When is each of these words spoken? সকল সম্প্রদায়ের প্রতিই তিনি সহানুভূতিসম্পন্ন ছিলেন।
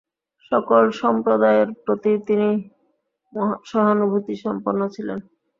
সকল 0.51 0.83
সম্প্রদায়ের 1.01 1.69
প্রতিই 1.83 2.19
তিনি 2.27 2.49
সহানুভূতিসম্পন্ন 3.65 4.81
ছিলেন। 4.95 5.19